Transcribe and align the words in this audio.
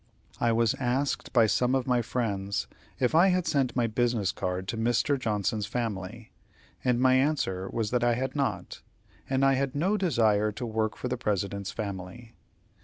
I 0.39 0.51
was 0.51 0.73
asked 0.79 1.31
by 1.31 1.45
some 1.45 1.75
of 1.75 1.85
my 1.85 2.01
friends 2.01 2.65
if 2.99 3.13
I 3.13 3.27
had 3.27 3.45
sent 3.45 3.75
my 3.75 3.85
business 3.85 4.31
cards 4.31 4.65
to 4.71 4.75
Mr. 4.77 5.15
Johnson's 5.19 5.67
family, 5.67 6.31
and 6.83 6.99
my 6.99 7.13
answer 7.13 7.69
was 7.69 7.91
that 7.91 8.03
I 8.03 8.15
had 8.15 8.35
not, 8.35 8.81
as 9.29 9.43
I 9.43 9.53
had 9.53 9.75
no 9.75 9.97
desire 9.97 10.51
to 10.53 10.65
work 10.65 10.97
for 10.97 11.07
the 11.07 11.17
President's 11.17 11.69
family. 11.69 12.33